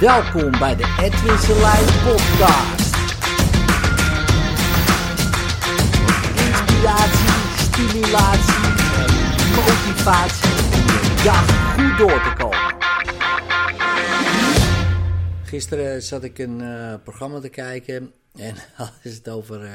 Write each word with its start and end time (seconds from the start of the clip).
Welkom 0.00 0.50
bij 0.50 0.76
de 0.76 0.96
Edwin 1.00 1.38
Selijn 1.38 1.84
podcast. 1.84 2.94
Inspiratie, 6.36 7.28
stimulatie 7.56 8.68
motivatie 9.56 10.50
om 10.50 11.24
dag 11.24 11.74
goed 11.74 11.98
door 11.98 12.22
te 12.22 12.32
komen. 12.38 12.76
Gisteren 15.44 16.02
zat 16.02 16.24
ik 16.24 16.38
een 16.38 16.60
uh, 16.60 16.94
programma 17.02 17.40
te 17.40 17.48
kijken 17.48 18.12
en 18.34 18.54
ze 19.02 19.08
het 19.08 19.28
over 19.28 19.64
uh, 19.64 19.70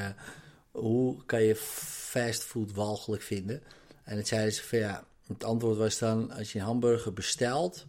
hoe 0.72 1.26
kan 1.26 1.44
je 1.44 1.56
fastfood 1.56 2.74
walgelijk 2.74 3.22
vinden. 3.22 3.62
En 4.04 4.18
het 4.18 4.28
zeiden 4.28 4.54
ze 4.54 4.64
van 4.64 4.80
ja, 4.80 5.04
het 5.28 5.44
antwoord 5.44 5.78
was 5.78 6.00
dan 6.00 6.32
als 6.32 6.52
je 6.52 6.60
een 6.60 6.66
hamburger 6.66 7.14
bestelt 7.14 7.86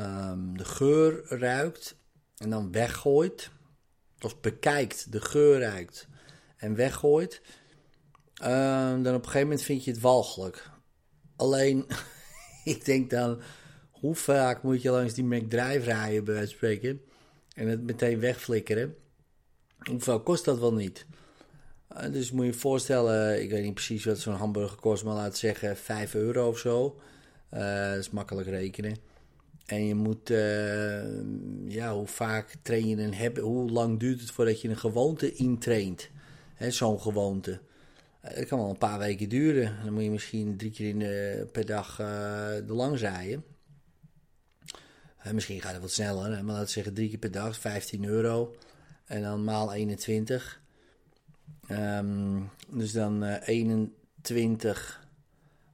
um, 0.00 0.56
de 0.56 0.64
geur 0.64 1.24
ruikt 1.38 1.96
en 2.36 2.50
dan 2.50 2.72
weggooit, 2.72 3.50
of 4.20 4.40
bekijkt, 4.40 5.12
de 5.12 5.20
geur 5.20 5.60
ruikt 5.60 6.08
en 6.56 6.74
weggooit, 6.74 7.40
um, 8.42 9.02
dan 9.02 9.14
op 9.14 9.20
een 9.20 9.24
gegeven 9.24 9.40
moment 9.40 9.62
vind 9.62 9.84
je 9.84 9.90
het 9.90 10.00
walgelijk. 10.00 10.70
Alleen, 11.36 11.86
ik 12.64 12.84
denk 12.84 13.10
dan, 13.10 13.40
hoe 13.90 14.14
vaak 14.14 14.62
moet 14.62 14.82
je 14.82 14.90
langs 14.90 15.14
die 15.14 15.24
McDrive 15.24 15.84
rijden, 15.84 16.24
bij 16.24 16.34
wijze 16.34 16.50
spreken, 16.50 17.00
en 17.54 17.68
het 17.68 17.82
meteen 17.82 18.20
wegflikkeren? 18.20 18.94
Hoeveel 19.78 20.22
kost 20.22 20.44
dat 20.44 20.58
wel 20.58 20.74
niet? 20.74 21.06
Uh, 21.92 22.12
dus 22.12 22.30
moet 22.30 22.44
je 22.44 22.50
je 22.50 22.58
voorstellen, 22.58 23.42
ik 23.42 23.50
weet 23.50 23.62
niet 23.62 23.74
precies 23.74 24.04
wat 24.04 24.18
zo'n 24.18 24.34
hamburger 24.34 24.78
kost, 24.78 25.04
maar 25.04 25.14
laat 25.14 25.36
zeggen 25.36 25.76
5 25.76 26.14
euro 26.14 26.48
of 26.48 26.58
zo. 26.58 27.00
Uh, 27.54 27.90
dat 27.90 27.98
is 27.98 28.10
makkelijk 28.10 28.48
rekenen. 28.48 28.96
En 29.66 29.86
je 29.86 29.94
moet, 29.94 30.30
uh, 30.30 31.02
ja, 31.68 31.94
hoe 31.94 32.06
vaak 32.06 32.54
train 32.62 32.88
je 32.88 32.96
een 32.96 33.14
hebben? 33.14 33.42
Hoe 33.42 33.70
lang 33.70 33.98
duurt 33.98 34.20
het 34.20 34.30
voordat 34.30 34.60
je 34.60 34.68
een 34.68 34.78
gewoonte 34.78 35.32
intraint? 35.32 36.10
Zo'n 36.68 37.00
gewoonte. 37.00 37.60
Uh, 38.24 38.34
dat 38.34 38.46
kan 38.46 38.58
wel 38.58 38.70
een 38.70 38.78
paar 38.78 38.98
weken 38.98 39.28
duren. 39.28 39.76
Dan 39.84 39.92
moet 39.92 40.02
je 40.02 40.10
misschien 40.10 40.56
drie 40.56 40.70
keer 40.70 40.88
in 40.88 41.48
per 41.52 41.66
dag 41.66 42.00
uh, 42.00 42.06
de 42.66 42.72
lang 42.72 42.98
rijden. 42.98 43.44
misschien 45.32 45.60
gaat 45.60 45.72
het 45.72 45.80
wat 45.80 45.90
sneller, 45.90 46.30
maar 46.30 46.44
laten 46.44 46.64
we 46.64 46.70
zeggen 46.70 46.94
drie 46.94 47.08
keer 47.08 47.18
per 47.18 47.30
dag, 47.30 47.58
15 47.58 48.04
euro. 48.04 48.56
En 49.04 49.22
dan 49.22 49.44
maal 49.44 49.72
21. 49.72 50.60
Um, 51.70 51.76
ehm, 51.76 52.78
dus 52.78 52.92
dan 52.92 53.24
21 53.24 55.08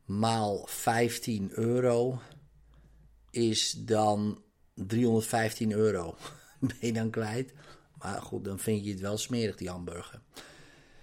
maal 0.05 0.67
15 0.67 1.51
euro 1.55 2.20
is 3.37 3.73
dan 3.79 4.42
315 4.75 5.73
euro. 5.73 6.17
ben 6.81 6.95
dan 6.95 7.11
kwijt. 7.11 7.53
Maar 7.98 8.23
goed, 8.23 8.45
dan 8.45 8.59
vind 8.59 8.84
je 8.84 8.91
het 8.91 9.01
wel 9.01 9.19
smerig, 9.19 9.56
die 9.56 9.69
hamburger. 9.69 10.20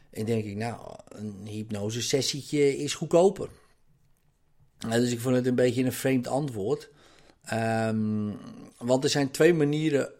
En 0.10 0.26
denk 0.26 0.44
ik, 0.44 0.56
nou, 0.56 0.96
een 1.08 1.48
hypnose 1.48 2.02
sessietje 2.02 2.78
is 2.78 2.94
goedkoper. 2.94 3.50
dus 4.78 5.12
ik 5.12 5.20
vond 5.20 5.36
het 5.36 5.46
een 5.46 5.56
beetje 5.56 5.84
een 5.84 5.94
vreemd 5.94 6.28
antwoord. 6.28 6.90
Um, 7.54 8.38
want 8.78 9.04
er 9.04 9.10
zijn 9.10 9.32
twee 9.32 9.54
manieren 9.54 10.12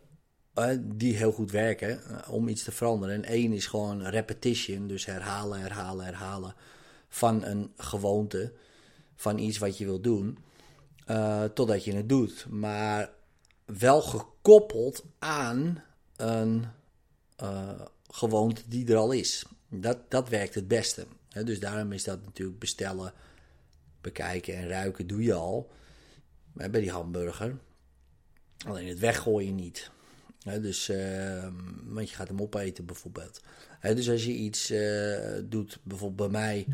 uh, 0.56 0.70
die 0.82 1.16
heel 1.16 1.32
goed 1.32 1.52
werken 1.52 2.02
uh, 2.08 2.34
om 2.34 2.48
iets 2.48 2.64
te 2.64 2.72
veranderen. 2.72 3.16
En 3.16 3.24
één 3.24 3.54
is 3.54 3.68
gewoon 3.68 4.04
repetition, 4.04 4.88
dus 4.88 5.06
herhalen, 5.06 5.60
herhalen, 5.60 6.06
herhalen 6.06 6.56
van 7.10 7.44
een 7.44 7.72
gewoonte, 7.78 8.54
van 9.16 9.38
iets 9.38 9.58
wat 9.58 9.78
je 9.78 9.86
wil 9.86 10.02
doen. 10.02 10.38
Uh, 11.08 11.44
totdat 11.44 11.84
je 11.84 11.96
het 11.96 12.10
doet. 12.10 12.46
Maar 12.50 13.10
wel 13.66 14.02
gekoppeld 14.02 15.06
aan 15.20 15.84
een 16.16 16.66
uh, 17.44 17.82
gewoonte 18.10 18.62
die 18.68 18.88
er 18.88 18.96
al 18.96 19.12
is. 19.12 19.46
Dat, 19.70 20.12
dat 20.12 20.30
werkt 20.30 20.56
het 20.56 20.68
beste. 20.68 21.06
dus 21.44 21.60
daarom 21.60 21.92
is 21.92 22.04
dat 22.04 22.26
natuurlijk 22.26 22.60
bestellen, 22.60 23.14
bekijken 24.02 24.56
en 24.56 24.68
ruiken 24.68 25.08
doe 25.08 25.24
je 25.24 25.34
al. 25.34 25.72
bij 26.54 26.70
die 26.70 26.92
hamburger. 26.92 27.58
Alleen 28.66 28.88
het 28.88 29.00
weggooien 29.00 29.56
niet. 29.56 29.92
dus, 30.44 30.90
uh, 30.90 31.48
want 31.84 32.10
je 32.10 32.16
gaat 32.16 32.28
hem 32.28 32.42
opeten 32.42 32.86
bijvoorbeeld. 32.86 33.42
dus 33.82 34.10
als 34.10 34.26
je 34.26 34.34
iets 34.34 34.72
uh, 34.72 35.40
doet, 35.44 35.80
bijvoorbeeld 35.84 36.32
bij 36.32 36.42
mij. 36.42 36.68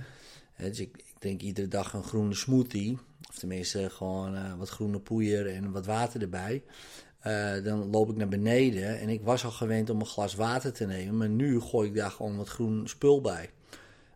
dus 0.57 0.79
ik, 0.79 1.03
ik 1.19 1.41
iedere 1.41 1.68
dag 1.68 1.94
een 1.94 2.03
groene 2.03 2.35
smoothie. 2.35 2.97
Tenminste 3.39 3.89
gewoon 3.89 4.35
uh, 4.35 4.53
wat 4.57 4.69
groene 4.69 5.00
poeier 5.00 5.47
en 5.47 5.72
wat 5.72 5.85
water 5.85 6.22
erbij. 6.22 6.63
Uh, 7.27 7.63
dan 7.63 7.89
loop 7.89 8.09
ik 8.09 8.16
naar 8.16 8.27
beneden 8.27 9.00
en 9.00 9.09
ik 9.09 9.22
was 9.22 9.45
al 9.45 9.51
gewend 9.51 9.89
om 9.89 10.00
een 10.00 10.05
glas 10.05 10.35
water 10.35 10.73
te 10.73 10.85
nemen. 10.85 11.17
Maar 11.17 11.29
nu 11.29 11.59
gooi 11.59 11.89
ik 11.89 11.95
daar 11.95 12.11
gewoon 12.11 12.38
wat 12.38 12.47
groen 12.47 12.88
spul 12.88 13.22
bij. 13.22 13.50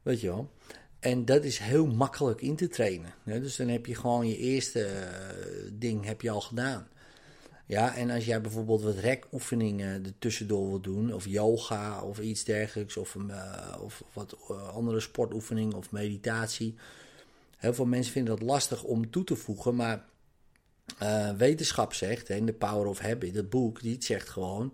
Weet 0.01 0.21
je 0.21 0.27
wel. 0.27 0.51
En 0.99 1.25
dat 1.25 1.43
is 1.43 1.57
heel 1.57 1.87
makkelijk 1.87 2.41
in 2.41 2.55
te 2.55 2.67
trainen. 2.67 3.13
Dus 3.23 3.55
dan 3.55 3.67
heb 3.67 3.85
je 3.85 3.95
gewoon 3.95 4.27
je 4.27 4.37
eerste 4.37 4.79
uh, 4.79 5.71
ding 5.73 6.05
heb 6.05 6.21
je 6.21 6.29
al 6.29 6.41
gedaan. 6.41 6.87
Ja, 7.65 7.95
en 7.95 8.09
als 8.09 8.25
jij 8.25 8.41
bijvoorbeeld 8.41 8.81
wat 8.81 8.97
rekoefeningen 8.97 10.05
er 10.05 10.13
tussendoor 10.19 10.67
wil 10.67 10.81
doen, 10.81 11.13
of 11.13 11.25
yoga 11.25 12.03
of 12.03 12.19
iets 12.19 12.43
dergelijks, 12.43 12.97
of, 12.97 13.17
of 13.79 14.03
wat 14.13 14.37
andere 14.73 14.99
sportoefening 14.99 15.73
of 15.73 15.91
meditatie, 15.91 16.75
Heel 17.63 17.73
veel 17.73 17.85
mensen 17.85 18.13
vinden 18.13 18.35
dat 18.35 18.47
lastig 18.47 18.83
om 18.83 19.09
toe 19.09 19.23
te 19.23 19.35
voegen, 19.35 19.75
maar 19.75 20.05
uh, 21.03 21.31
wetenschap 21.31 21.93
zegt, 21.93 22.29
in 22.29 22.45
The 22.45 22.53
Power 22.53 22.87
of 22.87 22.99
Habit, 22.99 23.35
het 23.35 23.49
boek, 23.49 23.81
die 23.81 23.95
zegt 23.99 24.29
gewoon, 24.29 24.73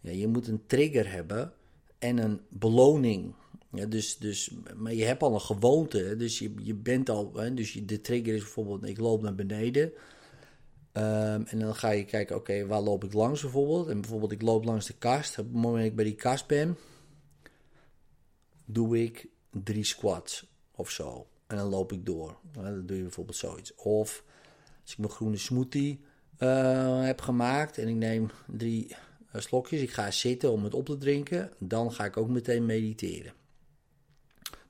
ja, 0.00 0.10
je 0.10 0.26
moet 0.26 0.48
een 0.48 0.66
trigger 0.66 1.10
hebben 1.10 1.52
en 1.98 2.18
een 2.18 2.40
beloning. 2.48 3.34
Dus, 3.70 4.16
dus, 4.16 4.50
maar 4.76 4.94
je 4.94 5.04
hebt 5.04 5.22
al 5.22 5.34
een 5.34 5.40
gewoonte, 5.40 6.16
dus 6.16 6.38
je, 6.38 6.54
je 6.62 6.74
bent 6.74 7.08
al, 7.08 7.32
hè, 7.34 7.54
dus 7.54 7.72
de 7.72 8.00
trigger 8.00 8.34
is 8.34 8.40
bijvoorbeeld, 8.40 8.86
ik 8.86 8.98
loop 8.98 9.22
naar 9.22 9.34
beneden. 9.34 9.92
Um, 10.92 11.46
en 11.46 11.58
dan 11.58 11.74
ga 11.74 11.90
je 11.90 12.04
kijken, 12.04 12.36
oké, 12.36 12.66
waar 12.66 12.80
loop 12.80 13.04
ik 13.04 13.12
langs 13.12 13.42
bijvoorbeeld? 13.42 13.88
En 13.88 14.00
bijvoorbeeld, 14.00 14.32
ik 14.32 14.42
loop 14.42 14.64
langs 14.64 14.86
de 14.86 14.94
kast. 14.98 15.38
Op 15.38 15.44
het 15.44 15.54
moment 15.54 15.76
dat 15.76 15.90
ik 15.90 15.96
bij 15.96 16.04
die 16.04 16.14
kast 16.14 16.46
ben, 16.46 16.76
doe 18.64 19.02
ik 19.02 19.28
drie 19.50 19.84
squats 19.84 20.46
of 20.74 20.90
zo. 20.90 21.26
En 21.48 21.56
dan 21.56 21.68
loop 21.68 21.92
ik 21.92 22.06
door. 22.06 22.36
Dan 22.52 22.86
doe 22.86 22.96
je 22.96 23.02
bijvoorbeeld 23.02 23.36
zoiets. 23.36 23.74
Of 23.74 24.24
als 24.82 24.92
ik 24.92 24.98
mijn 24.98 25.10
groene 25.10 25.36
smoothie 25.36 26.00
uh, 26.38 27.02
heb 27.02 27.20
gemaakt 27.20 27.78
en 27.78 27.88
ik 27.88 27.94
neem 27.94 28.30
drie 28.46 28.86
uh, 28.88 29.40
slokjes, 29.40 29.80
ik 29.80 29.90
ga 29.90 30.10
zitten 30.10 30.52
om 30.52 30.64
het 30.64 30.74
op 30.74 30.86
te 30.86 30.98
drinken, 30.98 31.52
dan 31.58 31.92
ga 31.92 32.04
ik 32.04 32.16
ook 32.16 32.28
meteen 32.28 32.66
mediteren. 32.66 33.32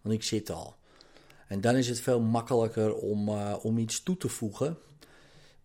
Want 0.02 0.14
ik 0.14 0.22
zit 0.22 0.50
al. 0.50 0.76
En 1.48 1.60
dan 1.60 1.74
is 1.76 1.88
het 1.88 2.00
veel 2.00 2.20
makkelijker 2.20 2.94
om, 2.94 3.28
uh, 3.28 3.56
om 3.62 3.78
iets 3.78 4.02
toe 4.02 4.16
te 4.16 4.28
voegen. 4.28 4.78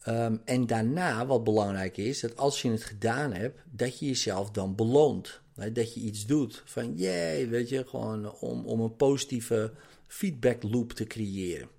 Um, 0.07 0.41
en 0.45 0.67
daarna, 0.67 1.25
wat 1.25 1.43
belangrijk 1.43 1.97
is, 1.97 2.19
dat 2.19 2.37
als 2.37 2.61
je 2.61 2.71
het 2.71 2.83
gedaan 2.83 3.33
hebt, 3.33 3.59
dat 3.71 3.99
je 3.99 4.05
jezelf 4.05 4.51
dan 4.51 4.75
beloont. 4.75 5.41
Dat 5.73 5.93
je 5.93 5.99
iets 5.99 6.25
doet 6.25 6.61
van, 6.65 6.93
jee, 6.95 7.47
weet 7.47 7.69
je, 7.69 7.87
gewoon 7.87 8.33
om, 8.33 8.65
om 8.65 8.79
een 8.79 8.95
positieve 8.95 9.73
feedback 10.13 10.63
loop 10.63 10.91
te 10.91 11.03
creëren. 11.03 11.69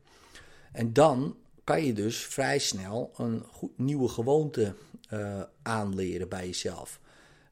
En 0.73 0.93
dan 0.93 1.37
kan 1.65 1.85
je 1.85 1.93
dus 1.93 2.17
vrij 2.17 2.59
snel 2.59 3.13
een 3.17 3.45
goed, 3.51 3.79
nieuwe 3.79 4.09
gewoonte 4.09 4.75
uh, 5.11 5.43
aanleren 5.63 6.29
bij 6.29 6.47
jezelf. 6.47 7.01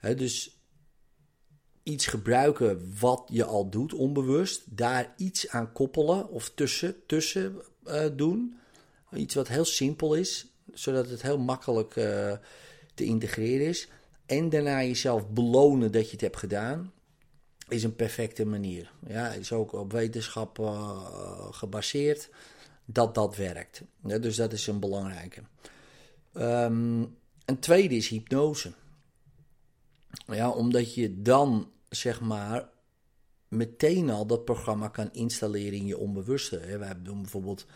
dus 0.00 0.60
iets 1.82 2.06
gebruiken 2.06 2.94
wat 3.00 3.28
je 3.32 3.44
al 3.44 3.70
doet, 3.70 3.94
onbewust, 3.94 4.76
daar 4.76 5.14
iets 5.16 5.48
aan 5.48 5.72
koppelen 5.72 6.28
of 6.28 6.50
tussen, 6.54 7.06
tussen 7.06 7.62
uh, 7.84 8.04
doen. 8.16 8.56
Iets 9.12 9.34
wat 9.34 9.48
heel 9.48 9.64
simpel 9.64 10.14
is, 10.14 10.46
zodat 10.72 11.10
het 11.10 11.22
heel 11.22 11.38
makkelijk 11.38 11.96
uh, 11.96 12.32
te 12.94 13.04
integreren 13.04 13.66
is. 13.66 13.88
En 14.26 14.48
daarna 14.48 14.82
jezelf 14.82 15.28
belonen 15.28 15.92
dat 15.92 16.04
je 16.04 16.12
het 16.12 16.20
hebt 16.20 16.36
gedaan 16.36 16.92
is 17.68 17.82
een 17.82 17.96
perfecte 17.96 18.46
manier. 18.46 18.92
Ja, 19.06 19.28
is 19.28 19.52
ook 19.52 19.72
op 19.72 19.92
wetenschap 19.92 20.58
uh, 20.58 21.06
gebaseerd 21.50 22.30
dat 22.84 23.14
dat 23.14 23.36
werkt. 23.36 23.82
Dus 24.00 24.36
dat 24.36 24.52
is 24.52 24.66
een 24.66 24.80
belangrijke. 24.80 25.42
Um, 26.34 27.16
een 27.44 27.58
tweede 27.58 27.94
is 27.94 28.08
hypnose. 28.08 28.72
Ja, 30.26 30.50
omdat 30.50 30.94
je 30.94 31.22
dan 31.22 31.70
zeg 31.88 32.20
maar 32.20 32.68
meteen 33.48 34.10
al 34.10 34.26
dat 34.26 34.44
programma 34.44 34.88
kan 34.88 35.12
installeren 35.12 35.78
in 35.78 35.86
je 35.86 35.98
onbewuste. 35.98 36.60
We 36.60 36.84
hebben 36.84 37.20
bijvoorbeeld 37.22 37.66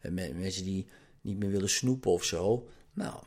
eh, 0.00 0.12
mensen 0.12 0.64
die 0.64 0.86
niet 1.20 1.38
meer 1.38 1.50
willen 1.50 1.70
snoepen 1.70 2.10
of 2.10 2.24
zo. 2.24 2.68
Nou, 2.92 3.22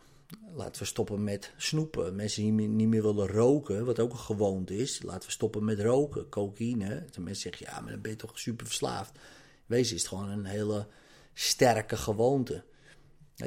laten 0.54 0.82
we 0.82 0.88
stoppen 0.88 1.24
met 1.24 1.54
snoepen. 1.58 2.16
Mensen 2.16 2.44
die 2.44 2.52
niet 2.52 2.88
meer 2.88 3.02
willen 3.02 3.28
roken, 3.28 3.86
wat 3.86 4.00
ook 4.00 4.12
een 4.12 4.18
gewoonte 4.18 4.78
is. 4.78 5.02
Laten 5.02 5.26
we 5.26 5.32
stoppen 5.32 5.64
met 5.64 5.80
roken, 5.80 6.30
cocaïne. 6.30 7.06
De 7.12 7.22
mensen 7.22 7.42
zeggen, 7.42 7.66
ja, 7.70 7.80
maar 7.82 7.92
dan 7.92 8.02
ben 8.02 8.12
je 8.12 8.18
toch 8.18 8.40
super 8.40 8.66
verslaafd. 8.66 9.20
Wezen 9.66 9.96
is 9.96 10.02
het 10.02 10.10
gewoon 10.10 10.30
een 10.30 10.46
hele 10.46 10.88
sterke 11.34 11.98
gewoonte. 11.98 12.64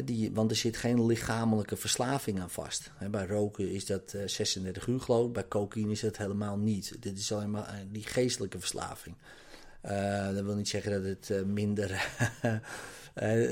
Die, 0.04 0.32
want 0.32 0.50
er 0.50 0.56
zit 0.56 0.76
geen 0.76 1.06
lichamelijke 1.06 1.76
verslaving 1.76 2.40
aan 2.40 2.50
vast. 2.50 2.90
Bij 3.10 3.26
roken 3.26 3.70
is 3.70 3.86
dat 3.86 4.14
36 4.26 4.86
uur 4.86 5.00
geloof 5.00 5.30
Bij 5.30 5.48
cocaïne 5.48 5.90
is 5.90 6.00
dat 6.00 6.16
helemaal 6.16 6.56
niet. 6.56 7.02
Dit 7.02 7.18
is 7.18 7.32
alleen 7.32 7.50
maar 7.50 7.84
die 7.90 8.02
geestelijke 8.02 8.58
verslaving. 8.58 9.16
dat 10.34 10.44
wil 10.44 10.54
niet 10.54 10.68
zeggen 10.68 11.02
dat 11.02 11.28
het 11.28 11.46
minder 11.46 12.06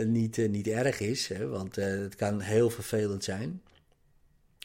niet, 0.06 0.48
niet 0.48 0.66
erg 0.66 1.00
is. 1.00 1.28
Hè, 1.28 1.48
want 1.48 1.76
het 1.76 2.14
kan 2.14 2.40
heel 2.40 2.70
vervelend 2.70 3.24
zijn. 3.24 3.62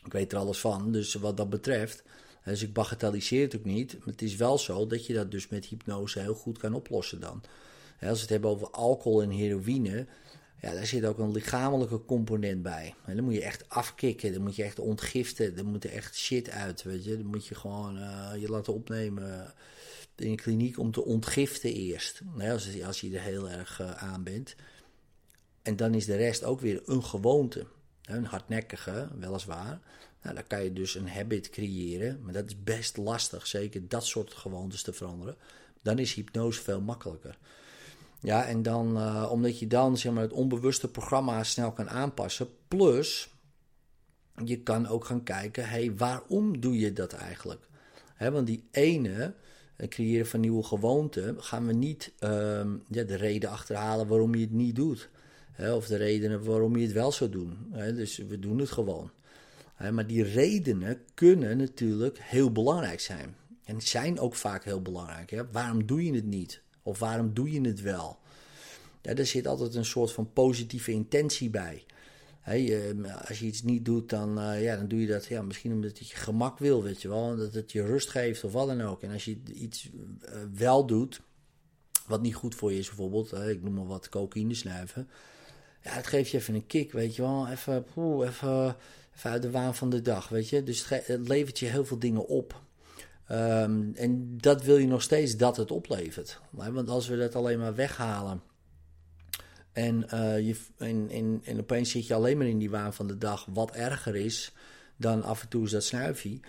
Ik 0.06 0.12
weet 0.12 0.32
er 0.32 0.38
alles 0.38 0.60
van. 0.60 0.92
Dus 0.92 1.14
wat 1.14 1.38
dat 1.38 1.50
betreft 1.50 2.04
dus 2.52 2.62
ik 2.62 2.74
bagatelliseer 2.74 3.42
het 3.42 3.56
ook 3.56 3.64
niet. 3.64 3.94
Maar 4.00 4.08
het 4.08 4.22
is 4.22 4.36
wel 4.36 4.58
zo 4.58 4.88
dat 4.88 5.06
je 5.06 5.14
dat 5.14 5.32
dus 5.32 5.48
met 5.48 5.66
hypnose 5.66 6.20
heel 6.20 6.34
goed 6.34 6.58
kan 6.58 6.74
oplossen 6.74 7.20
dan. 7.20 7.42
Als 8.02 8.16
we 8.16 8.22
het 8.22 8.30
hebben 8.30 8.50
over 8.50 8.70
alcohol 8.70 9.22
en 9.22 9.30
heroïne, 9.30 10.06
ja, 10.62 10.74
daar 10.74 10.86
zit 10.86 11.06
ook 11.06 11.18
een 11.18 11.32
lichamelijke 11.32 12.06
component 12.06 12.62
bij. 12.62 12.96
Dan 13.06 13.24
moet 13.24 13.34
je 13.34 13.44
echt 13.44 13.70
afkicken, 13.70 14.34
dan 14.34 14.42
moet 14.42 14.56
je 14.56 14.64
echt 14.64 14.80
ontgiften, 14.80 15.56
dan 15.56 15.66
moet 15.66 15.84
er 15.84 15.92
echt 15.92 16.16
shit 16.16 16.50
uit, 16.50 16.84
weet 16.84 17.04
je. 17.04 17.18
Dan 17.18 17.26
moet 17.26 17.48
je 17.48 17.56
gewoon 17.56 17.94
je 18.40 18.50
laten 18.50 18.74
opnemen 18.74 19.54
in 20.16 20.30
een 20.30 20.36
kliniek 20.36 20.80
om 20.80 20.92
te 20.92 21.04
ontgiften 21.04 21.74
eerst. 21.74 22.22
als, 22.40 22.84
als 22.84 23.02
je 23.02 23.16
er 23.16 23.22
heel 23.22 23.50
erg 23.50 23.82
aan 23.82 24.24
bent. 24.24 24.56
En 25.68 25.76
dan 25.76 25.94
is 25.94 26.06
de 26.06 26.16
rest 26.16 26.44
ook 26.44 26.62
weer 26.62 26.82
een 26.86 27.04
gewoonte. 27.04 27.66
Een 28.04 28.26
hardnekkige, 28.26 29.08
weliswaar. 29.20 29.80
Nou, 30.22 30.36
dan 30.36 30.48
kan 30.48 30.64
je 30.64 30.74
dus 30.74 30.96
een 30.96 31.10
habit 31.10 31.50
creëren, 31.50 32.20
maar 32.24 32.34
dat 32.34 32.46
is 32.46 32.64
best 32.64 32.98
lastig, 32.98 33.48
zeker 33.48 33.88
dat 33.88 34.06
soort 34.06 34.34
gewoontes 34.34 34.82
te 34.82 34.94
veranderen. 34.94 35.36
Dan 35.82 36.00
is 36.00 36.14
hypnose 36.14 36.62
veel 36.62 36.82
makkelijker. 36.82 37.38
Ja, 38.20 38.46
en 38.46 38.62
dan, 38.62 38.98
uh, 38.98 39.28
omdat 39.32 39.60
je 39.60 39.68
dan 39.68 39.98
zeg 39.98 40.12
maar, 40.12 40.24
het 40.24 40.34
onbewuste 40.34 40.88
programma 40.88 41.44
snel 41.44 41.72
kan 41.72 41.90
aanpassen. 41.90 42.48
Plus, 42.68 43.30
je 44.46 44.60
kan 44.60 44.88
ook 44.88 45.06
gaan 45.06 45.24
kijken, 45.24 45.70
hey, 45.70 45.96
waarom 45.96 46.60
doe 46.60 46.80
je 46.80 46.94
dat 46.94 47.14
eigenlijk? 47.14 47.68
want 48.18 48.48
die 48.48 48.64
ene, 48.72 49.12
het 49.12 49.34
eh, 49.76 49.88
creëren 49.88 50.28
van 50.28 50.40
nieuwe 50.40 50.64
gewoonten, 50.64 51.44
gaan 51.44 51.68
we 51.68 51.74
niet 51.74 52.14
ehm, 52.20 52.76
ja, 52.88 53.04
de 53.04 53.16
reden 53.16 53.50
achterhalen 53.50 54.08
waarom 54.08 54.36
je 54.36 54.42
het 54.42 54.52
niet 54.52 54.76
doet. 54.76 55.10
Of 55.60 55.88
de 55.88 55.96
redenen 55.96 56.44
waarom 56.44 56.76
je 56.78 56.86
het 56.86 56.94
wel 56.94 57.12
zou 57.12 57.30
doen. 57.30 57.58
dus 57.72 58.18
we 58.18 58.40
doen 58.40 58.60
het 58.60 58.72
gewoon 58.72 59.12
maar 59.92 60.08
die 60.08 60.24
redenen 60.24 61.02
kunnen 61.14 61.58
natuurlijk 61.58 62.18
heel 62.22 62.52
belangrijk 62.52 63.00
zijn. 63.00 63.36
En 63.64 63.82
zijn 63.82 64.20
ook 64.20 64.36
vaak 64.36 64.64
heel 64.64 64.82
belangrijk. 64.82 65.46
Waarom 65.52 65.86
doe 65.86 66.06
je 66.06 66.14
het 66.14 66.26
niet? 66.26 66.62
Of 66.82 67.00
waarom 67.00 67.34
doe 67.34 67.52
je 67.52 67.62
het 67.62 67.82
wel? 67.82 68.18
Ja, 69.02 69.16
er 69.16 69.26
zit 69.26 69.48
altijd 69.48 69.76
een 69.76 69.86
soort 69.86 70.12
van 70.12 70.34
positieve 70.34 70.92
intentie 70.92 71.50
bij. 71.50 71.86
als 73.28 73.40
je 73.40 73.46
iets 73.46 73.64
niet 73.64 73.86
doet, 73.86 74.10
dan, 74.10 74.40
uh, 74.40 74.64
ja, 74.64 74.76
dan 74.76 74.88
doe 74.88 75.02
je 75.02 75.08
dat 75.08 75.26
ja, 75.26 75.42
misschien 75.42 75.72
omdat 75.72 76.00
je 76.00 76.16
gemak 76.16 76.60
wil, 76.60 76.84
weet 76.84 77.02
je 77.02 77.08
wel. 77.08 77.36
Dat 77.36 77.54
het 77.54 77.72
je 77.72 77.86
rust 77.86 78.10
geeft 78.10 78.44
of 78.44 78.52
wat 78.52 78.68
dan 78.68 78.82
ook. 78.82 79.02
En 79.02 79.12
als 79.12 79.26
je 79.26 79.38
iets 79.54 79.90
uh, 79.90 80.32
wel 80.54 80.86
doet, 80.86 81.22
wat 82.08 82.22
niet 82.22 82.36
goed 82.36 82.56
voor 82.56 82.72
je 82.72 82.80
is 82.80 82.88
bijvoorbeeld, 82.88 83.34
ik 83.34 83.64
noem 83.64 83.74
maar 83.74 83.88
wat 83.88 84.10
cocaïne 84.10 84.54
snuiven. 84.54 85.08
Ja, 85.88 85.94
het 85.94 86.08
geeft 86.08 86.32
je 86.32 86.38
even 86.38 86.56
een 86.56 86.68
kick, 86.68 86.92
weet 86.92 87.16
je 87.16 87.22
wel. 87.22 87.48
Even, 87.48 87.84
poeh, 87.94 88.28
even 88.28 88.76
uit 89.22 89.42
de 89.42 89.52
waan 89.52 89.76
van 89.76 89.90
de 89.90 90.02
dag, 90.02 90.30
weet 90.30 90.50
je. 90.50 90.64
Dus 90.64 90.90
het, 90.90 91.28
levert 91.28 91.60
je 91.60 91.66
heel 91.66 91.86
veel 91.86 92.00
dingen 92.00 92.28
op. 92.28 92.62
Ehm, 93.28 93.94
en 93.94 94.38
dat 94.38 94.64
wil 94.64 94.78
je 94.78 94.88
nog 94.88 95.02
steeds 95.02 95.38
dat 95.38 95.58
het 95.58 95.72
oplevert. 95.72 96.40
Want 96.50 96.90
als 96.90 97.08
we 97.08 97.18
dat 97.18 97.36
alleen 97.36 97.60
maar 97.60 97.76
weghalen. 97.76 98.42
En, 99.72 100.06
uh, 100.14 100.40
je, 100.40 100.56
en, 100.78 101.10
en, 101.10 101.42
en 101.44 101.60
opeens 101.60 101.92
zit 101.92 102.08
je 102.08 102.14
alleen 102.14 102.38
maar 102.38 102.48
in 102.48 102.58
die 102.58 102.70
waan 102.70 102.94
van 102.94 103.08
de 103.08 103.18
dag, 103.18 103.46
wat 103.54 103.72
erger 103.72 104.16
is 104.16 104.54
dan 104.98 105.24
af 105.24 105.42
en 105.42 105.48
toe 105.48 105.64
is 105.64 105.72
dat 105.72 105.84
snuifje. 105.84 106.40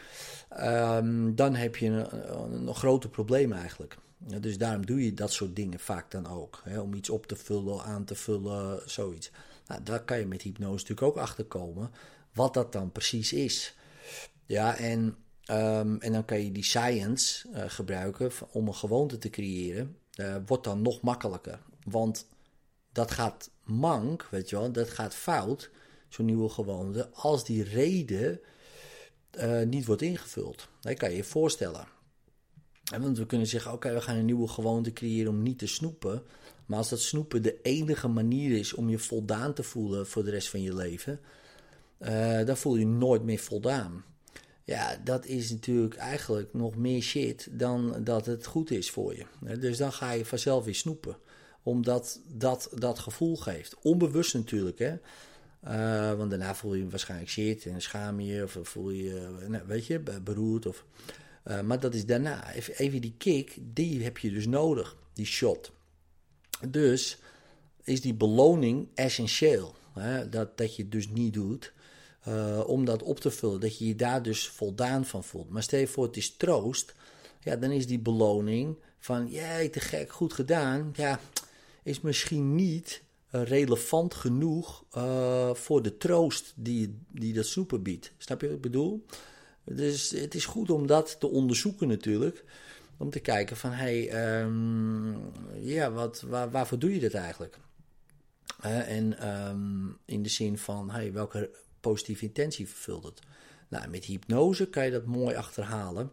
Um, 0.60 1.34
dan 1.34 1.54
heb 1.54 1.76
je 1.76 1.86
een, 1.86 2.68
een, 2.68 2.74
grote 2.74 3.08
probleem 3.08 3.52
eigenlijk. 3.52 3.96
dus 4.40 4.58
daarom 4.58 4.86
doe 4.86 5.04
je 5.04 5.14
dat 5.14 5.32
soort 5.32 5.56
dingen 5.56 5.80
vaak 5.80 6.10
dan 6.10 6.26
ook. 6.26 6.60
Hè, 6.64 6.80
om 6.80 6.94
iets 6.94 7.10
op 7.10 7.26
te 7.26 7.36
vullen, 7.36 7.82
aan 7.82 8.04
te 8.04 8.14
vullen, 8.14 8.80
zoiets. 8.90 9.30
Nou, 9.66 9.82
daar 9.82 10.04
kan 10.04 10.18
je 10.18 10.26
met 10.26 10.42
hypnose 10.42 10.72
natuurlijk 10.72 11.02
ook 11.02 11.16
achter 11.16 11.44
komen 11.44 11.90
wat 12.38 12.54
dat 12.54 12.72
dan 12.72 12.92
precies 12.92 13.32
is. 13.32 13.76
Ja, 14.46 14.76
en, 14.76 15.16
ehm, 15.44 15.96
en 15.96 16.12
dan 16.12 16.24
kan 16.24 16.44
je 16.44 16.52
die 16.52 16.64
science 16.64 17.48
uh, 17.48 17.64
gebruiken 17.66 18.30
om 18.50 18.66
een 18.66 18.74
gewoonte 18.74 19.18
te 19.18 19.30
creëren. 19.30 19.96
Uh, 20.16 20.36
wordt 20.46 20.64
dan 20.64 20.82
nog 20.82 21.00
makkelijker. 21.00 21.60
Want 21.84 22.26
dat 22.92 23.10
gaat 23.10 23.50
mank, 23.64 24.28
weet 24.30 24.48
je 24.48 24.56
wel, 24.56 24.72
dat 24.72 24.90
gaat 24.90 25.14
fout, 25.14 25.70
zo'n 26.08 26.24
nieuwe 26.24 26.48
gewoonte, 26.48 27.08
als 27.12 27.44
die 27.44 27.62
reden 27.62 28.40
uh, 29.38 29.62
niet 29.62 29.84
wordt 29.84 30.02
ingevuld. 30.02 30.68
Dat 30.80 30.96
kan 30.96 31.10
je 31.10 31.16
je 31.16 31.24
voorstellen. 31.24 31.86
want 32.98 33.18
we 33.18 33.26
kunnen 33.26 33.46
zeggen, 33.46 33.72
oké, 33.72 33.92
we 33.92 34.00
gaan 34.00 34.16
een 34.16 34.24
nieuwe 34.24 34.48
gewoonte 34.48 34.92
creëren 34.92 35.32
om 35.32 35.42
niet 35.42 35.58
te 35.58 35.66
snoepen. 35.66 36.22
Maar 36.66 36.78
als 36.78 36.88
dat 36.88 37.00
snoepen 37.00 37.42
de 37.42 37.58
enige 37.62 38.08
manier 38.08 38.58
is 38.58 38.74
om 38.74 38.88
je 38.88 38.98
voldaan 38.98 39.54
te 39.54 39.62
voelen 39.62 40.06
voor 40.06 40.24
de 40.24 40.30
rest 40.30 40.48
van 40.48 40.62
je 40.62 40.74
leven, 40.74 41.20
uh, 42.00 42.44
dan 42.44 42.56
voel 42.56 42.76
je 42.76 42.86
nooit 42.86 43.22
meer 43.22 43.38
voldaan. 43.38 44.04
Ja, 44.64 45.00
dat 45.04 45.26
is 45.26 45.50
natuurlijk 45.50 45.96
eigenlijk 45.96 46.54
nog 46.54 46.76
meer 46.76 47.02
shit 47.02 47.48
dan 47.50 48.04
dat 48.04 48.26
het 48.26 48.46
goed 48.46 48.70
is 48.70 48.90
voor 48.90 49.16
je. 49.16 49.56
Dus 49.58 49.76
dan 49.76 49.92
ga 49.92 50.12
je 50.12 50.24
vanzelf 50.24 50.64
weer 50.64 50.74
snoepen. 50.74 51.16
Omdat 51.62 52.20
dat 52.26 52.68
dat 52.74 52.98
gevoel 52.98 53.36
geeft. 53.36 53.76
Onbewust 53.82 54.34
natuurlijk, 54.34 54.78
hè. 54.78 54.96
Uh, 55.64 56.12
want 56.12 56.30
daarna 56.30 56.54
voel 56.54 56.74
je 56.74 56.88
waarschijnlijk 56.88 57.30
shit 57.30 57.66
en 57.66 57.82
schaam 57.82 58.20
je 58.20 58.42
of 58.42 58.58
voel 58.62 58.90
je, 58.90 59.36
nou, 59.48 59.62
weet 59.66 59.86
je, 59.86 59.98
beroerd. 60.22 60.66
Of, 60.66 60.84
uh, 61.46 61.60
maar 61.60 61.80
dat 61.80 61.94
is 61.94 62.06
daarna. 62.06 62.52
Even, 62.52 63.00
die 63.00 63.14
kick, 63.18 63.56
die 63.60 64.02
heb 64.02 64.18
je 64.18 64.30
dus 64.30 64.46
nodig, 64.46 64.96
die 65.12 65.26
shot. 65.26 65.72
Dus 66.68 67.18
is 67.82 68.00
die 68.00 68.14
beloning 68.14 68.88
essentieel. 68.94 69.74
Hè? 69.92 70.28
Dat, 70.28 70.58
dat 70.58 70.76
je 70.76 70.82
het 70.82 70.92
dus 70.92 71.08
niet 71.08 71.34
doet. 71.34 71.72
Om 72.66 72.84
dat 72.84 73.02
op 73.02 73.20
te 73.20 73.30
vullen. 73.30 73.60
Dat 73.60 73.78
je 73.78 73.86
je 73.86 73.96
daar 73.96 74.22
dus 74.22 74.48
voldaan 74.48 75.04
van 75.04 75.24
voelt. 75.24 75.50
Maar 75.50 75.62
stel 75.62 75.80
je 75.80 75.86
voor, 75.86 76.06
het 76.06 76.16
is 76.16 76.36
troost. 76.36 76.94
Ja, 77.40 77.56
dan 77.56 77.70
is 77.70 77.86
die 77.86 77.98
beloning 77.98 78.76
van, 78.98 79.28
jij 79.28 79.68
te 79.68 79.80
gek, 79.80 80.12
goed 80.12 80.32
gedaan. 80.32 80.92
Ja, 80.96 81.20
is 81.82 82.00
misschien 82.00 82.54
niet 82.54 83.02
relevant 83.30 84.14
genoeg 84.14 84.84
uh, 84.96 85.54
voor 85.54 85.82
de 85.82 85.96
troost 85.96 86.52
die, 86.56 86.98
die 87.12 87.32
dat 87.32 87.46
soepen 87.46 87.82
biedt. 87.82 88.12
Snap 88.18 88.40
je 88.40 88.46
wat 88.46 88.56
ik 88.56 88.62
bedoel? 88.62 89.04
Dus 89.64 90.10
het 90.10 90.34
is 90.34 90.44
goed 90.44 90.70
om 90.70 90.86
dat 90.86 91.20
te 91.20 91.28
onderzoeken 91.28 91.88
natuurlijk. 91.88 92.44
Om 92.96 93.10
te 93.10 93.20
kijken 93.20 93.56
van, 93.56 93.70
hé, 93.70 94.06
hey, 94.06 94.40
um, 94.42 95.32
ja, 95.60 95.90
wat, 95.90 96.20
waar, 96.20 96.50
waarvoor 96.50 96.78
doe 96.78 96.94
je 96.94 97.00
dit 97.00 97.14
eigenlijk? 97.14 97.58
en 98.60 99.28
um, 99.28 99.98
in 100.04 100.22
de 100.22 100.28
zin 100.28 100.58
van, 100.58 100.90
hey, 100.90 101.12
welke 101.12 101.50
positieve 101.80 102.24
intentie 102.24 102.68
vervult 102.68 103.04
het. 103.04 103.20
Nou, 103.68 103.88
met 103.88 104.04
hypnose 104.04 104.68
kan 104.68 104.84
je 104.84 104.90
dat 104.90 105.04
mooi 105.04 105.36
achterhalen. 105.36 106.12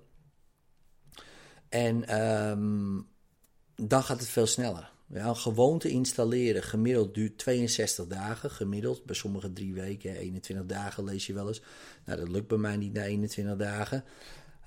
En 1.70 2.22
um, 2.22 3.08
dan 3.76 4.04
gaat 4.04 4.20
het 4.20 4.30
veel 4.30 4.48
sneller. 4.48 4.92
Ja, 5.08 5.28
een 5.28 5.36
gewoonte 5.36 5.90
installeren 5.90 6.64
gemiddeld 6.64 7.14
duurt 7.14 7.38
62 7.38 8.08
dagen. 8.08 8.52
Gemiddeld, 8.52 9.06
bij 9.06 9.16
sommigen 9.16 9.54
drie 9.54 9.74
weken, 9.74 10.16
21 10.16 10.66
dagen 10.66 11.04
lees 11.04 11.28
je 11.28 11.34
wel 11.34 11.48
eens. 11.48 11.62
Nou, 12.06 12.20
dat 12.20 12.30
lukt 12.30 12.48
bij 12.48 12.58
mij 12.58 12.78
niet 12.78 12.94
na 12.94 13.04
21 13.04 13.58
dagen. 13.58 14.04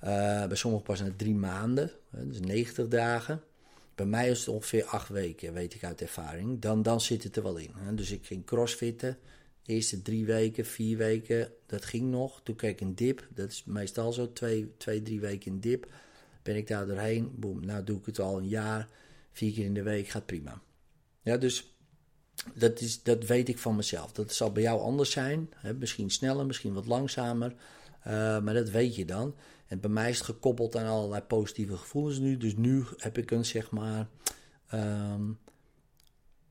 Uh, 0.05 0.47
bij 0.47 0.57
sommigen 0.57 0.87
pas 0.87 1.01
na 1.01 1.11
drie 1.17 1.35
maanden, 1.35 1.91
dus 2.11 2.41
90 2.41 2.89
dagen. 2.89 3.43
Bij 3.95 4.07
mij 4.07 4.31
is 4.31 4.39
het 4.39 4.49
ongeveer 4.49 4.85
acht 4.85 5.09
weken, 5.09 5.53
weet 5.53 5.75
ik 5.75 5.85
uit 5.85 6.01
ervaring. 6.01 6.61
Dan, 6.61 6.83
dan 6.83 7.01
zit 7.01 7.23
het 7.23 7.37
er 7.37 7.43
wel 7.43 7.57
in. 7.57 7.73
Dus 7.95 8.11
ik 8.11 8.27
ging 8.27 8.45
crossfitten 8.45 9.19
eerste 9.69 10.03
drie 10.03 10.25
weken, 10.25 10.67
vier 10.67 10.97
weken, 10.97 11.53
dat 11.67 11.85
ging 11.85 12.11
nog. 12.11 12.41
Toen 12.43 12.57
kreeg 12.57 12.71
ik 12.71 12.81
een 12.81 12.95
dip. 12.95 13.27
Dat 13.35 13.51
is 13.51 13.65
meestal 13.67 14.13
zo, 14.13 14.33
twee, 14.33 14.73
twee 14.77 15.03
drie 15.03 15.21
weken 15.21 15.53
een 15.53 15.61
dip. 15.61 15.87
Ben 16.43 16.57
ik 16.57 16.67
daar 16.67 16.87
doorheen. 16.87 17.33
Boom, 17.35 17.65
nou 17.65 17.85
doe 17.85 17.99
ik 17.99 18.07
het 18.07 18.19
al 18.19 18.39
een 18.39 18.49
jaar. 18.49 18.89
Vier 19.39 19.53
keer 19.53 19.65
in 19.65 19.75
de 19.75 19.83
week 19.83 20.09
gaat 20.09 20.27
prima. 20.27 20.61
Ja, 21.23 21.37
dus 21.37 21.77
dat, 22.55 22.81
is, 22.81 23.03
dat 23.03 23.25
weet 23.25 23.49
ik 23.49 23.59
van 23.59 23.77
mezelf. 23.77 24.13
Dat 24.13 24.35
zal 24.35 24.53
bij 24.53 24.63
jou 24.63 24.81
anders 24.81 25.11
zijn. 25.11 25.51
Hè? 25.55 25.75
Misschien 25.75 26.11
sneller, 26.11 26.47
misschien 26.47 26.73
wat 26.73 26.87
langzamer. 26.87 27.51
Uh, 27.51 28.13
maar 28.41 28.55
dat 28.55 28.71
weet 28.71 28.97
je 28.97 29.05
dan. 29.05 29.35
En 29.67 29.81
bij 29.81 29.91
mij 29.91 30.11
is 30.11 30.17
het 30.17 30.27
gekoppeld 30.27 30.77
aan 30.77 30.87
allerlei 30.87 31.23
positieve 31.23 31.77
gevoelens 31.77 32.19
nu. 32.19 32.37
Dus 32.37 32.57
nu 32.57 32.85
heb 32.97 33.19
ik 33.19 33.31
een, 33.31 33.45
zeg 33.45 33.71
maar... 33.71 34.09
Um, 34.75 35.39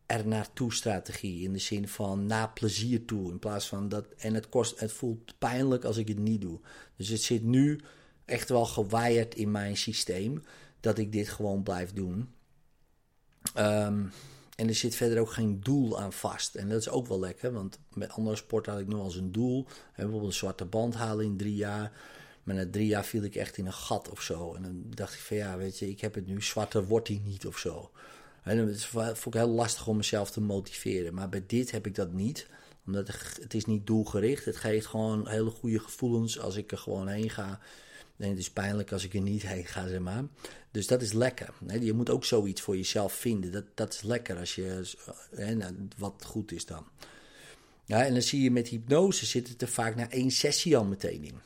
er 0.06 0.28
naartoe 0.28 0.74
strategie. 0.74 1.44
In 1.44 1.54
de 1.54 1.60
zin 1.60 1.88
van 1.88 2.26
naar 2.26 2.54
plezier 2.54 3.06
toe. 3.06 3.32
In 3.32 3.40
plaats 3.40 3.68
van 3.68 3.90
dat. 3.90 4.08
En 4.18 4.34
het, 4.34 4.50
kost, 4.50 4.80
het 4.80 4.92
voelt 4.92 5.34
pijnlijk 5.38 5.84
als 5.84 5.98
ik 5.98 6.08
het 6.08 6.20
niet 6.20 6.42
doe. 6.42 6.60
Dus 6.96 7.10
het 7.10 7.22
zit 7.22 7.44
nu 7.44 7.80
echt 8.26 8.50
wel 8.50 8.66
gewired 8.66 9.36
in 9.36 9.52
mijn 9.52 9.78
systeem. 9.78 10.42
Dat 10.80 10.98
ik 10.98 11.12
dit 11.12 11.30
gewoon 11.30 11.64
blijf 11.64 11.94
doen. 11.94 12.36
Um, 13.58 14.12
en 14.56 14.68
er 14.68 14.76
zit 14.76 14.96
verder 14.96 15.20
ook 15.20 15.32
geen 15.32 15.60
doel 15.62 16.00
aan 16.00 16.14
vast. 16.14 16.56
En 16.56 16.70
dat 16.70 16.80
is 16.80 16.90
ook 16.90 17.08
wel 17.08 17.20
lekker, 17.20 17.52
want 17.52 17.80
met 17.94 18.12
andere 18.12 18.36
sporten 18.36 18.72
had 18.72 18.82
ik 18.82 18.88
nog 18.88 19.04
als 19.04 19.16
een 19.16 19.32
doel. 19.32 19.66
Bijvoorbeeld 19.96 20.26
een 20.26 20.34
zwarte 20.34 20.66
band 20.66 20.96
halen 20.96 21.26
in 21.26 21.38
drie 21.38 21.56
jaar. 21.56 21.92
Maar 22.44 22.56
na 22.56 22.68
drie 22.72 22.88
jaar 22.88 23.06
viel 23.06 23.24
ik 23.24 23.36
echt 23.36 23.58
in 23.58 23.66
een 23.66 23.74
gat 23.74 24.10
of 24.10 24.22
zo. 24.22 24.54
En 24.54 24.62
dan 24.62 24.84
dacht 24.90 25.14
ik 25.14 25.20
van 25.20 25.38
ja, 25.38 25.58
weet 25.58 25.80
je, 25.80 25.90
ik 25.90 26.02
heb 26.02 26.16
het 26.16 26.28
nu, 26.28 26.42
zwarte 26.42 26.86
wordt 26.86 27.08
hij 27.08 27.22
niet 27.24 27.46
of 27.48 27.58
zo. 27.58 27.92
En 28.44 28.58
het 28.58 28.86
vond 28.86 29.26
ik 29.26 29.34
heel 29.34 29.48
lastig 29.48 29.88
om 29.88 29.98
mezelf 29.98 30.32
te 30.32 30.42
motiveren. 30.42 31.14
Maar 31.14 31.30
bij 31.30 31.44
dit 31.48 31.72
heb 31.72 31.86
ik 31.86 31.96
dat 31.96 32.12
niet. 32.12 32.48
Omdat 32.86 33.08
het 33.42 33.54
is 33.54 33.66
niet 33.66 33.88
doelgericht. 33.88 34.46
Het 34.46 34.58
geeft 34.58 34.86
gewoon 34.86 35.28
hele 35.28 35.50
goede 35.50 35.80
gevoelens 35.80 36.40
als 36.40 36.56
ik 36.56 36.72
er 36.72 36.78
gewoon 36.78 37.08
heen 37.08 37.30
ga. 37.30 37.60
En 38.18 38.30
het 38.30 38.38
is 38.38 38.52
pijnlijk 38.52 38.92
als 38.92 39.04
ik 39.04 39.14
er 39.14 39.22
niet 39.22 39.48
heen 39.48 39.66
ga, 39.66 39.88
zeg 39.88 40.00
maar. 40.00 40.24
Dus 40.72 40.88
dat 40.88 41.02
is 41.02 41.14
lekker. 41.14 41.54
Je 41.80 41.94
moet 41.94 42.10
ook 42.10 42.26
zoiets 42.26 42.62
voor 42.62 42.76
jezelf 42.76 43.14
vinden. 43.14 43.52
Dat, 43.52 43.66
dat 43.74 43.94
is 43.94 44.02
lekker 44.02 44.38
als 44.38 44.56
je, 44.56 44.82
nou, 45.36 45.88
wat 45.98 46.24
goed 46.26 46.52
is 46.52 46.66
dan. 46.66 46.86
Ja, 47.86 48.06
en 48.06 48.14
dan 48.14 48.22
zie 48.22 48.42
je 48.42 48.52
met 48.52 48.68
hypnose 48.68 49.26
zit 49.26 49.48
het 49.48 49.62
er 49.62 49.68
vaak 49.68 49.96
na 49.96 50.10
één 50.10 50.32
sessie 50.32 50.78
al 50.78 50.86
meteen 50.86 51.24
in. 51.24 51.40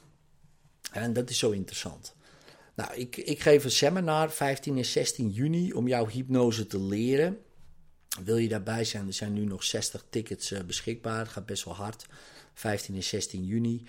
En 0.91 1.13
dat 1.13 1.29
is 1.29 1.37
zo 1.37 1.51
interessant. 1.51 2.15
Nou, 2.75 2.93
ik, 2.93 3.17
ik 3.17 3.41
geef 3.41 3.63
een 3.63 3.71
seminar 3.71 4.31
15 4.31 4.77
en 4.77 4.85
16 4.85 5.29
juni 5.29 5.73
om 5.73 5.87
jouw 5.87 6.07
hypnose 6.07 6.67
te 6.67 6.79
leren. 6.79 7.39
Wil 8.23 8.37
je 8.37 8.47
daarbij 8.47 8.83
zijn? 8.83 9.07
Er 9.07 9.13
zijn 9.13 9.33
nu 9.33 9.45
nog 9.45 9.63
60 9.63 10.05
tickets 10.09 10.51
uh, 10.51 10.59
beschikbaar. 10.59 11.27
Gaat 11.27 11.45
best 11.45 11.63
wel 11.63 11.75
hard. 11.75 12.05
15 12.53 12.95
en 12.95 13.03
16 13.03 13.45
juni. 13.45 13.83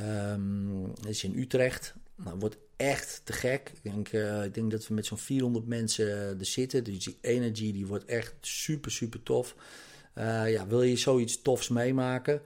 Um, 0.00 0.94
dat 0.94 1.08
is 1.08 1.24
in 1.24 1.38
Utrecht. 1.38 1.94
Nou, 2.24 2.38
wordt 2.38 2.56
echt 2.76 3.20
te 3.24 3.32
gek. 3.32 3.72
Ik 3.74 3.82
denk, 3.82 4.12
uh, 4.12 4.44
ik 4.44 4.54
denk 4.54 4.70
dat 4.70 4.86
we 4.86 4.94
met 4.94 5.06
zo'n 5.06 5.18
400 5.18 5.66
mensen 5.66 6.38
er 6.38 6.46
zitten. 6.46 6.84
Dus 6.84 7.04
die 7.04 7.18
energy 7.20 7.72
die 7.72 7.86
wordt 7.86 8.04
echt 8.04 8.34
super, 8.40 8.90
super 8.90 9.22
tof. 9.22 9.54
Uh, 10.14 10.52
ja, 10.52 10.66
wil 10.66 10.82
je 10.82 10.96
zoiets 10.96 11.42
tofs 11.42 11.68
meemaken? 11.68 12.42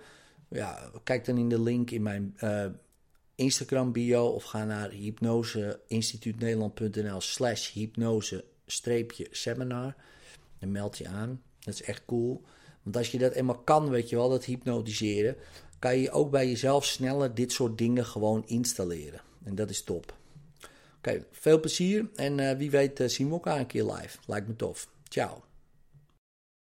Ja, 0.49 0.91
kijk 1.05 1.25
dan 1.25 1.39
in 1.39 1.49
de 1.49 1.61
link 1.61 1.91
in 1.91 2.03
mijn 2.03 2.37
Instagram 3.35 3.93
bio 3.93 4.27
of 4.27 4.45
ga 4.45 4.65
naar 4.65 4.91
hypnoseinstituutnederland.nl 4.91 7.21
slash 7.21 7.73
hypnose 7.73 8.45
seminar. 9.31 9.95
En 10.59 10.73
meld 10.73 10.99
je 10.99 11.09
aan. 11.09 11.43
Dat 11.59 11.75
is 11.75 11.83
echt 11.83 12.05
cool. 12.05 12.43
Want 12.83 12.97
als 12.97 13.11
je 13.11 13.19
dat 13.19 13.33
eenmaal 13.33 13.59
kan, 13.59 13.91
weet 13.91 14.09
je 14.09 14.17
wel, 14.17 14.29
dat 14.29 14.45
hypnotiseren, 14.45 15.37
kan 15.79 15.99
je 15.99 16.11
ook 16.11 16.31
bij 16.31 16.49
jezelf 16.49 16.85
sneller 16.85 17.35
dit 17.35 17.53
soort 17.53 17.79
dingen 17.79 18.07
gewoon 18.07 18.47
installeren. 18.47 19.21
En 19.45 19.55
dat 19.55 19.71
is 19.71 19.83
top. 19.83 20.15
Oké, 20.97 21.25
veel 21.31 21.61
plezier 21.61 22.09
en 22.15 22.39
uh, 22.39 22.53
wie 22.53 22.71
weet 22.71 23.01
uh, 23.01 23.09
zien 23.09 23.27
we 23.27 23.33
elkaar 23.33 23.59
een 23.59 23.67
keer 23.67 23.85
live. 23.85 24.19
Lijkt 24.27 24.49
me 24.49 24.57
tof. 24.57 24.89
Ciao. 25.09 25.43